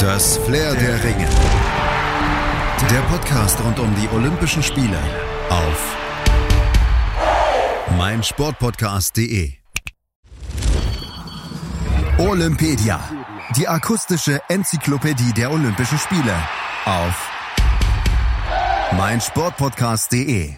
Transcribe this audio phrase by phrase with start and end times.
[0.00, 1.28] Das Flair der Ringe.
[2.90, 4.98] Der Podcast rund um die Olympischen Spiele
[5.50, 5.96] auf
[7.98, 9.52] meinsportpodcast.de.
[12.16, 12.98] Olympedia.
[13.56, 16.34] Die akustische Enzyklopädie der Olympischen Spiele
[16.86, 17.30] auf
[18.92, 20.54] meinsportpodcast.de.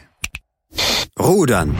[1.18, 1.76] Rudern.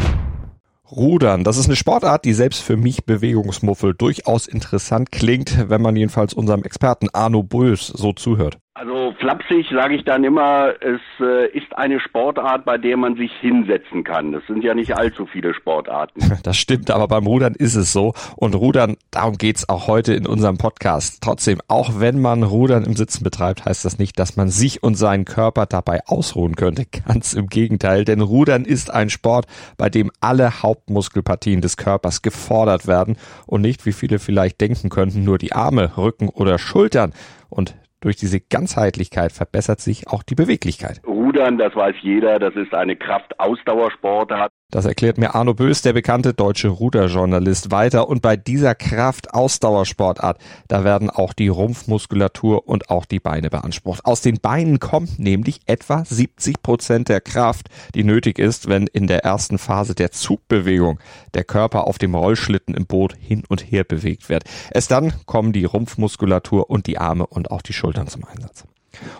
[0.95, 5.97] Rudern, das ist eine Sportart, die selbst für mich Bewegungsmuffel durchaus interessant klingt, wenn man
[5.97, 8.59] jedenfalls unserem Experten Arno Bulls so zuhört.
[8.75, 13.31] Also flapsig sage ich dann immer, es äh, ist eine Sportart, bei der man sich
[13.39, 14.33] hinsetzen kann.
[14.33, 16.21] Es sind ja nicht allzu viele Sportarten.
[16.43, 18.15] Das stimmt, aber beim Rudern ist es so.
[18.35, 21.23] Und Rudern, darum geht's auch heute in unserem Podcast.
[21.23, 24.95] Trotzdem, auch wenn man Rudern im Sitzen betreibt, heißt das nicht, dass man sich und
[24.95, 26.87] seinen Körper dabei ausruhen könnte.
[27.07, 29.47] Ganz im Gegenteil, denn Rudern ist ein Sport,
[29.77, 33.17] bei dem alle Hauptmuskelpartien des Körpers gefordert werden
[33.47, 37.13] und nicht, wie viele vielleicht denken könnten, nur die Arme, Rücken oder Schultern.
[37.51, 41.01] Und durch diese Ganzheitlichkeit verbessert sich auch die Beweglichkeit.
[41.43, 44.53] Rudern, das weiß jeder, das ist eine Kraftausdauersportart.
[44.71, 48.09] Das erklärt mir Arno Bös, der bekannte deutsche Ruderjournalist, weiter.
[48.09, 54.07] Und bei dieser Kraft-Ausdauersportart, da werden auch die Rumpfmuskulatur und auch die Beine beansprucht.
[54.07, 59.09] Aus den Beinen kommt nämlich etwa 70 Prozent der Kraft, die nötig ist, wenn in
[59.09, 61.01] der ersten Phase der Zugbewegung
[61.35, 64.45] der Körper auf dem Rollschlitten im Boot hin und her bewegt wird.
[64.71, 68.65] Es dann kommen die Rumpfmuskulatur und die Arme und auch die Schultern zum Einsatz.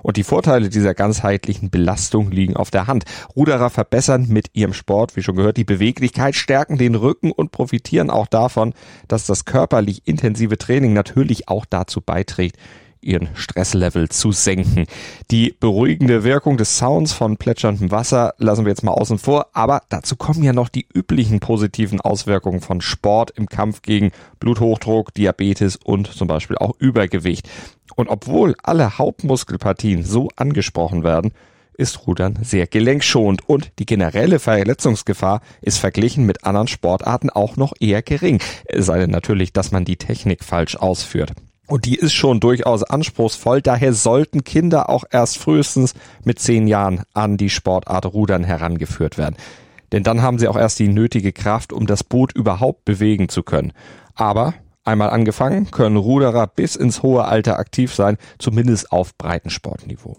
[0.03, 3.05] Und die Vorteile dieser ganzheitlichen Belastung liegen auf der Hand.
[3.37, 8.11] Ruderer verbessern mit ihrem Sport, wie schon gehört, die Beweglichkeit, stärken den Rücken und profitieren
[8.11, 8.75] auch davon,
[9.09, 12.57] dass das körperlich intensive Training natürlich auch dazu beiträgt,
[13.03, 14.87] ihren Stresslevel zu senken.
[15.31, 19.83] Die beruhigende Wirkung des Sounds von plätscherndem Wasser lassen wir jetzt mal außen vor, aber
[19.89, 25.77] dazu kommen ja noch die üblichen positiven Auswirkungen von Sport im Kampf gegen Bluthochdruck, Diabetes
[25.77, 27.49] und zum Beispiel auch Übergewicht.
[27.97, 31.33] Und obwohl alle Hauptmuskelpartien so angesprochen werden,
[31.75, 37.73] ist Rudern sehr gelenkschonend und die generelle Verletzungsgefahr ist verglichen mit anderen Sportarten auch noch
[37.81, 38.41] eher gering.
[38.67, 41.33] Es sei denn natürlich, dass man die Technik falsch ausführt.
[41.73, 47.01] Und die ist schon durchaus anspruchsvoll, daher sollten Kinder auch erst frühestens mit zehn Jahren
[47.15, 49.37] an die Sportart Rudern herangeführt werden.
[49.91, 53.43] Denn dann haben sie auch erst die nötige Kraft, um das Boot überhaupt bewegen zu
[53.43, 53.73] können.
[54.15, 54.53] Aber
[54.85, 60.19] Einmal angefangen, können Ruderer bis ins hohe Alter aktiv sein, zumindest auf Breitensportniveau.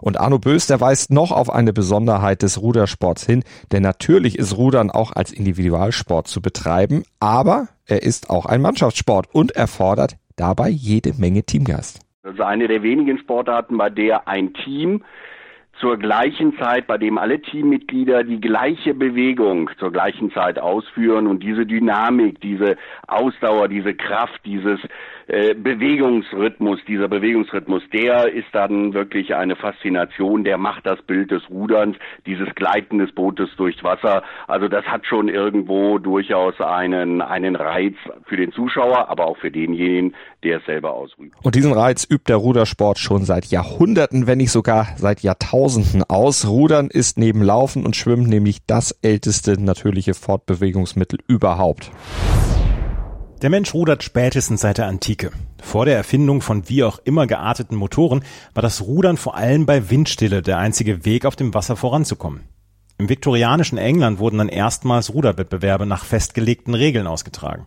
[0.00, 4.56] Und Arno Bös, der weist noch auf eine Besonderheit des Rudersports hin, denn natürlich ist
[4.56, 10.68] Rudern auch als Individualsport zu betreiben, aber er ist auch ein Mannschaftssport und erfordert dabei
[10.68, 12.00] jede Menge Teamgeist.
[12.22, 15.04] Das ist eine der wenigen Sportarten, bei der ein Team
[15.80, 21.42] zur gleichen Zeit, bei dem alle Teammitglieder die gleiche Bewegung zur gleichen Zeit ausführen und
[21.42, 22.76] diese Dynamik, diese
[23.06, 24.78] Ausdauer, diese Kraft, dieses
[25.26, 31.42] äh, Bewegungsrhythmus, dieser Bewegungsrhythmus, der ist dann wirklich eine Faszination, der macht das Bild des
[31.50, 31.96] Ruderns,
[32.26, 34.22] dieses Gleiten des Bootes durchs Wasser.
[34.46, 37.94] Also das hat schon irgendwo durchaus einen, einen Reiz
[38.26, 41.34] für den Zuschauer, aber auch für denjenigen, der es selber ausübt.
[41.42, 45.63] Und diesen Reiz übt der Rudersport schon seit Jahrhunderten, wenn nicht sogar seit Jahrtausenden
[46.08, 46.46] aus.
[46.46, 51.90] Rudern ist neben Laufen und Schwimmen nämlich das älteste natürliche Fortbewegungsmittel überhaupt.
[53.42, 55.30] Der Mensch rudert spätestens seit der Antike.
[55.62, 59.90] Vor der Erfindung von wie auch immer gearteten Motoren war das Rudern vor allem bei
[59.90, 62.42] Windstille der einzige Weg, auf dem Wasser voranzukommen.
[62.98, 67.66] Im viktorianischen England wurden dann erstmals Ruderwettbewerbe nach festgelegten Regeln ausgetragen.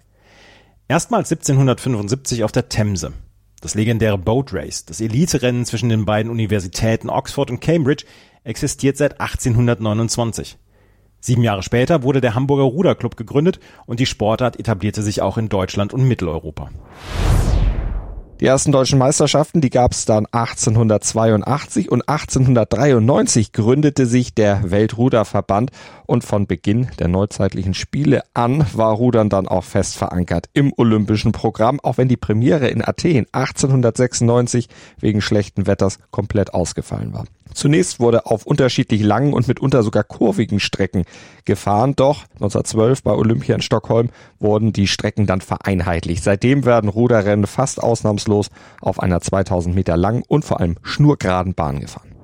[0.87, 3.13] Erstmals 1775 auf der Themse.
[3.61, 8.05] Das legendäre Boat Race, das Eliterennen zwischen den beiden Universitäten Oxford und Cambridge,
[8.43, 10.57] existiert seit 1829.
[11.19, 15.49] Sieben Jahre später wurde der Hamburger Ruderclub gegründet und die Sportart etablierte sich auch in
[15.49, 16.69] Deutschland und Mitteleuropa.
[18.39, 25.71] Die ersten deutschen Meisterschaften, die gab es dann 1882 und 1893 gründete sich der Weltruderverband
[26.05, 31.31] und von Beginn der neuzeitlichen Spiele an war Rudern dann auch fest verankert im olympischen
[31.31, 34.69] Programm, auch wenn die Premiere in Athen 1896
[34.99, 37.25] wegen schlechten Wetters komplett ausgefallen war.
[37.53, 41.05] Zunächst wurde auf unterschiedlich langen und mitunter sogar kurvigen Strecken
[41.45, 44.09] gefahren, doch 1912 bei Olympia in Stockholm
[44.39, 46.23] wurden die Strecken dann vereinheitlicht.
[46.23, 48.49] Seitdem werden Ruderrennen fast ausnahmslos
[48.81, 52.15] auf einer 2000 Meter langen und vor allem schnurgeraden Bahn gefahren.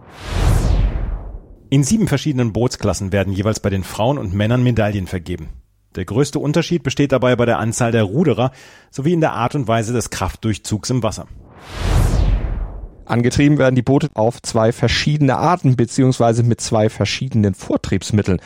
[1.70, 5.50] In sieben verschiedenen Bootsklassen werden jeweils bei den Frauen und Männern Medaillen vergeben.
[5.96, 8.52] Der größte Unterschied besteht dabei bei der Anzahl der Ruderer
[8.92, 11.28] sowie in der Art und Weise des Kraftdurchzugs im Wasser.
[13.14, 18.42] Angetrieben werden die Boote auf zwei verschiedene Arten beziehungsweise mit zwei verschiedenen Vortriebsmitteln.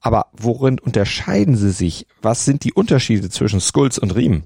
[0.00, 2.04] Aber worin unterscheiden sie sich?
[2.20, 4.42] Was sind die Unterschiede zwischen Skulls und Riemen?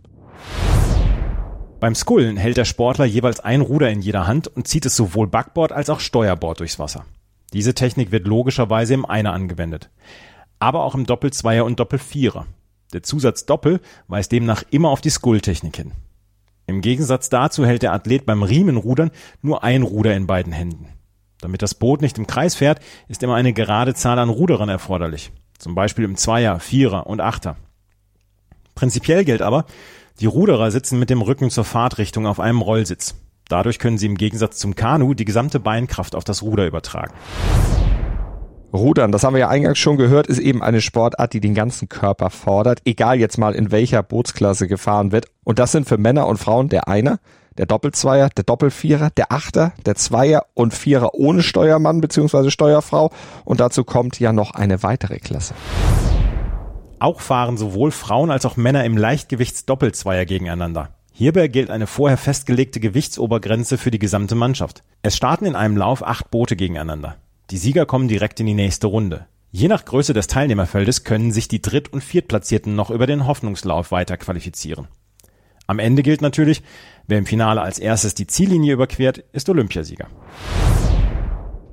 [1.81, 5.27] Beim Skullen hält der Sportler jeweils ein Ruder in jeder Hand und zieht es sowohl
[5.27, 7.07] Backbord als auch Steuerbord durchs Wasser.
[7.55, 9.89] Diese Technik wird logischerweise im Einer angewendet.
[10.59, 12.45] Aber auch im Doppelzweier und Doppelvierer.
[12.93, 15.93] Der Zusatz Doppel weist demnach immer auf die Skull-Technik hin.
[16.73, 19.11] Im Gegensatz dazu hält der Athlet beim Riemenrudern
[19.43, 20.89] nur ein Ruder in beiden Händen.
[21.43, 25.33] Damit das Boot nicht im Kreis fährt, ist immer eine gerade Zahl an Ruderern erforderlich.
[25.59, 27.57] Zum Beispiel im Zweier, Vierer und Achter.
[28.75, 29.67] Prinzipiell gilt aber,
[30.19, 33.17] die Ruderer sitzen mit dem Rücken zur Fahrtrichtung auf einem Rollsitz.
[33.49, 37.13] Dadurch können sie im Gegensatz zum Kanu die gesamte Beinkraft auf das Ruder übertragen.
[38.73, 41.89] Rudern, das haben wir ja eingangs schon gehört, ist eben eine Sportart, die den ganzen
[41.89, 45.27] Körper fordert, egal jetzt mal in welcher Bootsklasse gefahren wird.
[45.45, 47.19] Und das sind für Männer und Frauen der Einer,
[47.59, 52.51] der Doppelzweier, der Doppelvierer, der Achter, der Zweier und Vierer ohne Steuermann bzw.
[52.51, 53.11] Steuerfrau.
[53.45, 55.55] Und dazu kommt ja noch eine weitere Klasse.
[56.99, 60.91] Auch fahren sowohl Frauen als auch Männer im Leichtgewichtsdoppelzweier gegeneinander.
[61.13, 64.83] Hierbei gilt eine vorher festgelegte Gewichtsobergrenze für die gesamte Mannschaft.
[65.03, 67.17] Es starten in einem Lauf acht Boote gegeneinander.
[67.51, 69.27] Die Sieger kommen direkt in die nächste Runde.
[69.51, 73.91] Je nach Größe des Teilnehmerfeldes können sich die Dritt- und Viertplatzierten noch über den Hoffnungslauf
[73.91, 74.89] weiter qualifizieren.
[75.67, 76.63] Am Ende gilt natürlich,
[77.07, 80.09] wer im Finale als erstes die Ziellinie überquert, ist Olympiasieger.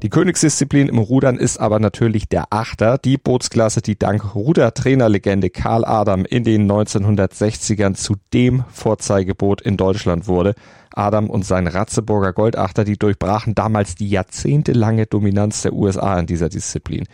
[0.01, 5.83] Die Königsdisziplin im Rudern ist aber natürlich der Achter, die Bootsklasse, die dank Rudertrainerlegende Karl
[5.83, 10.55] Adam in den 1960ern zu dem Vorzeigeboot in Deutschland wurde.
[10.93, 16.47] Adam und sein Ratzeburger Goldachter, die durchbrachen damals die jahrzehntelange Dominanz der USA in dieser
[16.47, 17.05] Disziplin.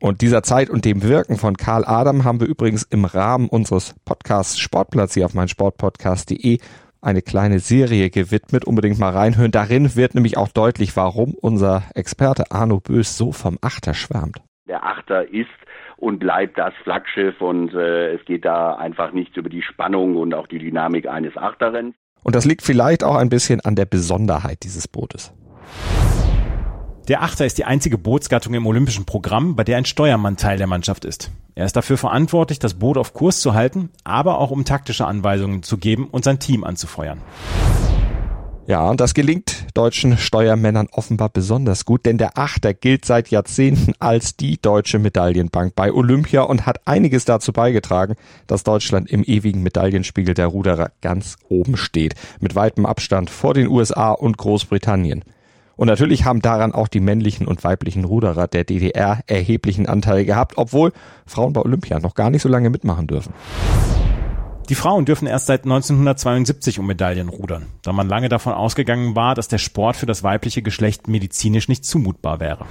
[0.00, 3.94] Und dieser Zeit und dem Wirken von Karl Adam haben wir übrigens im Rahmen unseres
[4.06, 6.58] Podcasts Sportplatz hier auf meinsportpodcast.de
[7.02, 8.64] eine kleine Serie gewidmet.
[8.64, 9.50] Unbedingt mal reinhören.
[9.50, 14.40] Darin wird nämlich auch deutlich, warum unser Experte Arno Bös so vom Achter schwärmt.
[14.68, 15.48] Der Achter ist
[15.96, 20.34] und bleibt das Flaggschiff und äh, es geht da einfach nichts über die Spannung und
[20.34, 21.94] auch die Dynamik eines Achterrenns.
[22.24, 25.34] Und das liegt vielleicht auch ein bisschen an der Besonderheit dieses Bootes.
[27.08, 30.68] Der Achter ist die einzige Bootsgattung im olympischen Programm, bei der ein Steuermann Teil der
[30.68, 31.32] Mannschaft ist.
[31.56, 35.64] Er ist dafür verantwortlich, das Boot auf Kurs zu halten, aber auch um taktische Anweisungen
[35.64, 37.20] zu geben und sein Team anzufeuern.
[38.68, 43.94] Ja, und das gelingt deutschen Steuermännern offenbar besonders gut, denn der Achter gilt seit Jahrzehnten
[43.98, 48.14] als die deutsche Medaillenbank bei Olympia und hat einiges dazu beigetragen,
[48.46, 53.66] dass Deutschland im ewigen Medaillenspiegel der Ruderer ganz oben steht, mit weitem Abstand vor den
[53.66, 55.24] USA und Großbritannien.
[55.82, 60.52] Und natürlich haben daran auch die männlichen und weiblichen Ruderer der DDR erheblichen Anteil gehabt,
[60.56, 60.92] obwohl
[61.26, 63.34] Frauen bei Olympia noch gar nicht so lange mitmachen dürfen.
[64.68, 69.34] Die Frauen dürfen erst seit 1972 um Medaillen rudern, da man lange davon ausgegangen war,
[69.34, 72.64] dass der Sport für das weibliche Geschlecht medizinisch nicht zumutbar wäre.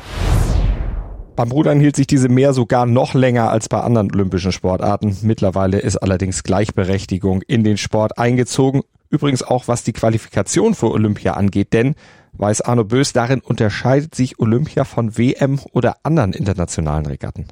[1.35, 5.17] Beim Rudern hielt sich diese mehr sogar noch länger als bei anderen olympischen Sportarten.
[5.23, 8.83] Mittlerweile ist allerdings Gleichberechtigung in den Sport eingezogen.
[9.11, 11.95] Übrigens auch was die Qualifikation für Olympia angeht, denn
[12.33, 17.45] weiß Arno Bös, darin unterscheidet sich Olympia von WM oder anderen internationalen Regatten.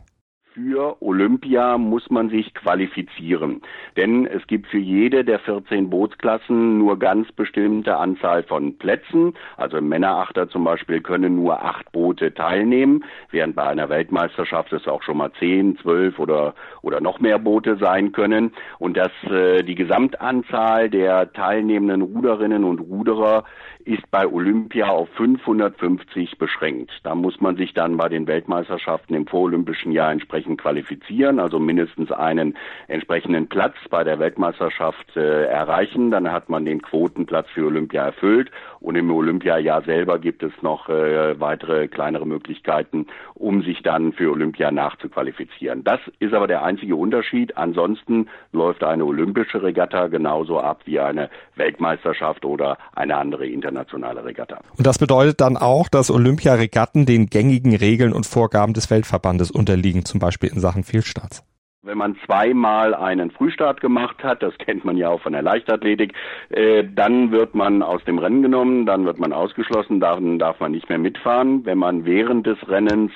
[0.61, 3.61] Für Olympia muss man sich qualifizieren,
[3.95, 9.35] denn es gibt für jede der 14 Bootsklassen nur ganz bestimmte Anzahl von Plätzen.
[9.55, 15.01] Also Männerachter zum Beispiel können nur acht Boote teilnehmen, während bei einer Weltmeisterschaft es auch
[15.01, 19.75] schon mal zehn, zwölf oder oder noch mehr Boote sein können und dass äh, die
[19.75, 23.45] Gesamtanzahl der teilnehmenden Ruderinnen und Ruderer
[23.85, 26.91] ist bei Olympia auf 550 beschränkt.
[27.03, 32.11] Da muss man sich dann bei den Weltmeisterschaften im vorolympischen Jahr entsprechend qualifizieren, also mindestens
[32.11, 32.55] einen
[32.87, 36.11] entsprechenden Platz bei der Weltmeisterschaft äh, erreichen.
[36.11, 40.87] Dann hat man den Quotenplatz für Olympia erfüllt und im Olympiajahr selber gibt es noch
[40.87, 45.83] äh, weitere kleinere Möglichkeiten, um sich dann für Olympia nachzuqualifizieren.
[45.83, 47.57] Das ist aber der einzige Unterschied.
[47.57, 54.59] Ansonsten läuft eine olympische Regatta genauso ab wie eine Weltmeisterschaft oder eine andere internationale Regatta.
[54.77, 60.05] Und das bedeutet dann auch, dass Olympiaregatten den gängigen Regeln und Vorgaben des Weltverbandes unterliegen,
[60.05, 61.43] zum Beispiel in Sachen Fehlstarts.
[61.81, 66.13] Wenn man zweimal einen Frühstart gemacht hat, das kennt man ja auch von der Leichtathletik,
[66.49, 70.73] äh, dann wird man aus dem Rennen genommen, dann wird man ausgeschlossen, dann darf man
[70.73, 71.65] nicht mehr mitfahren.
[71.65, 73.13] Wenn man während des Rennens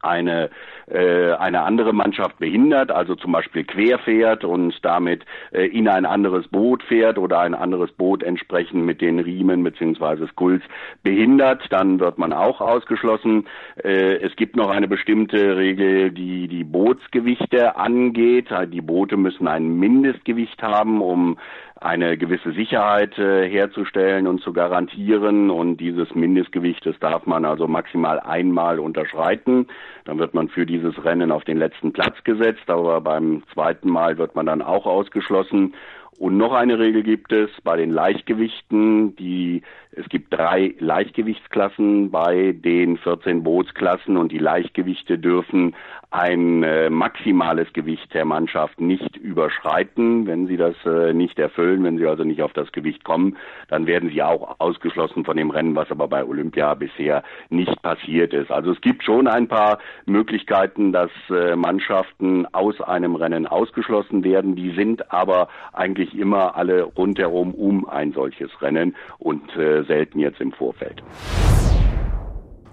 [0.00, 0.50] eine,
[0.86, 6.48] äh, eine andere Mannschaft behindert, also zum Beispiel querfährt und damit äh, in ein anderes
[6.48, 10.62] Boot fährt oder ein anderes Boot entsprechend mit den Riemen beziehungsweise Skulls
[11.02, 13.46] behindert, dann wird man auch ausgeschlossen.
[13.82, 18.48] Äh, es gibt noch eine bestimmte Regel, die die Bootsgewichte angeht.
[18.68, 21.38] Die Boote müssen ein Mindestgewicht haben, um
[21.80, 25.50] eine gewisse Sicherheit äh, herzustellen und zu garantieren.
[25.50, 29.66] Und dieses Mindestgewicht, das darf man also maximal einmal unterschreiten.
[30.04, 34.18] Dann wird man für dieses Rennen auf den letzten Platz gesetzt, aber beim zweiten Mal
[34.18, 35.74] wird man dann auch ausgeschlossen.
[36.18, 42.52] Und noch eine Regel gibt es bei den Leichtgewichten, die es gibt drei Leichtgewichtsklassen bei
[42.52, 45.74] den 14 Bootsklassen und die Leichtgewichte dürfen
[46.10, 50.26] ein äh, maximales Gewicht der Mannschaft nicht überschreiten.
[50.26, 53.36] Wenn sie das äh, nicht erfüllen, wenn sie also nicht auf das Gewicht kommen,
[53.68, 58.34] dann werden sie auch ausgeschlossen von dem Rennen, was aber bei Olympia bisher nicht passiert
[58.34, 58.50] ist.
[58.50, 64.56] Also es gibt schon ein paar Möglichkeiten, dass äh, Mannschaften aus einem Rennen ausgeschlossen werden.
[64.56, 70.40] Die sind aber eigentlich immer alle rundherum um ein solches Rennen und äh, selten jetzt
[70.40, 71.02] im Vorfeld.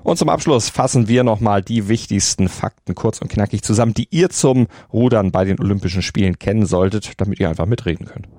[0.08, 4.30] Und zum Abschluss fassen wir nochmal die wichtigsten Fakten kurz und knackig zusammen, die ihr
[4.30, 8.30] zum Rudern bei den Olympischen Spielen kennen solltet, damit ihr einfach mitreden könnt.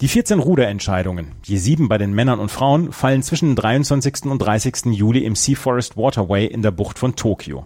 [0.00, 4.24] Die 14 Ruderentscheidungen, je sieben bei den Männern und Frauen, fallen zwischen dem 23.
[4.24, 4.86] und 30.
[4.86, 7.64] Juli im Sea Forest Waterway in der Bucht von Tokio.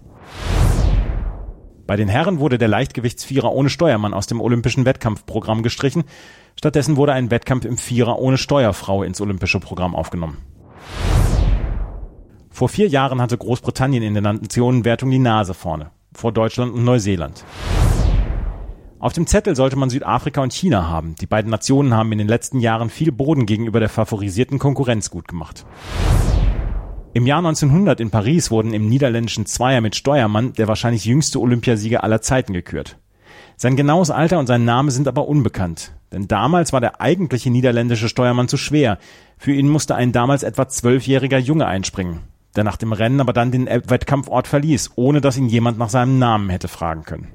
[1.87, 6.05] Bei den Herren wurde der Leichtgewichtsvierer ohne Steuermann aus dem olympischen Wettkampfprogramm gestrichen.
[6.55, 10.37] Stattdessen wurde ein Wettkampf im Vierer ohne Steuerfrau ins olympische Programm aufgenommen.
[12.57, 17.45] Vor vier Jahren hatte Großbritannien in der Nationenwertung die Nase vorne, vor Deutschland und Neuseeland.
[18.99, 21.17] Auf dem Zettel sollte man Südafrika und China haben.
[21.21, 25.29] Die beiden Nationen haben in den letzten Jahren viel Boden gegenüber der favorisierten Konkurrenz gut
[25.29, 25.67] gemacht.
[27.13, 32.03] Im Jahr 1900 in Paris wurden im niederländischen Zweier mit Steuermann der wahrscheinlich jüngste Olympiasieger
[32.05, 32.97] aller Zeiten gekürt.
[33.59, 35.93] Sein genaues Alter und sein Name sind aber unbekannt.
[36.11, 38.97] Denn damals war der eigentliche niederländische Steuermann zu schwer.
[39.37, 42.21] Für ihn musste ein damals etwa zwölfjähriger Junge einspringen,
[42.57, 46.19] der nach dem Rennen aber dann den Wettkampfort verließ, ohne dass ihn jemand nach seinem
[46.19, 47.29] Namen hätte fragen können.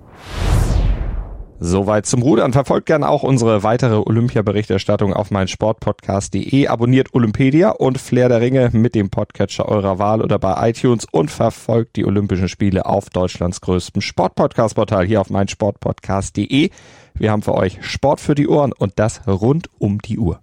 [1.63, 2.53] Soweit zum Rudern.
[2.53, 6.67] Verfolgt gerne auch unsere weitere Olympia-Berichterstattung auf meinsportpodcast.de.
[6.67, 11.29] Abonniert Olympedia und Flair der Ringe mit dem Podcatcher eurer Wahl oder bei iTunes und
[11.29, 16.71] verfolgt die Olympischen Spiele auf Deutschlands größtem Sportpodcast-Portal hier auf meinsportpodcast.de.
[17.13, 20.39] Wir haben für euch Sport für die Ohren und das rund um die Uhr.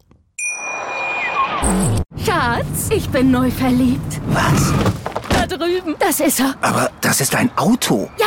[2.59, 4.21] Schatz, ich bin neu verliebt.
[4.31, 4.73] Was?
[5.29, 5.95] Da drüben.
[6.01, 6.57] Das ist er.
[6.61, 8.11] Aber das ist ein Auto.
[8.19, 8.27] Ja,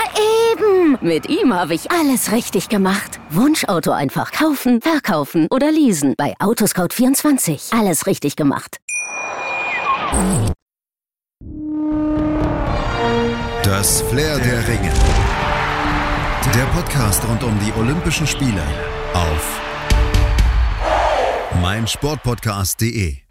[0.54, 0.98] eben.
[1.02, 3.20] Mit ihm habe ich alles richtig gemacht.
[3.30, 6.14] Wunschauto einfach kaufen, verkaufen oder leasen.
[6.18, 7.78] Bei Autoscout24.
[7.78, 8.78] Alles richtig gemacht.
[13.64, 14.94] Das Flair der Ringe.
[16.56, 18.64] Der Podcast rund um die Olympischen Spiele
[19.14, 19.62] auf
[21.62, 23.31] meinsportpodcast.de.